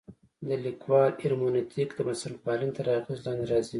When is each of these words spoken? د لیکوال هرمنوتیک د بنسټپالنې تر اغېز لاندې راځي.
د 0.47 0.49
لیکوال 0.65 1.11
هرمنوتیک 1.21 1.89
د 1.95 1.99
بنسټپالنې 2.07 2.71
تر 2.77 2.85
اغېز 2.97 3.19
لاندې 3.25 3.45
راځي. 3.51 3.69